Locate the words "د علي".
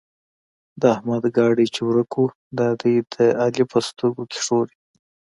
3.13-3.63